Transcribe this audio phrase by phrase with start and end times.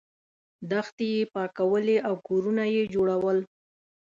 [0.71, 3.37] دښتې یې پاکولې او کورونه یې جوړول.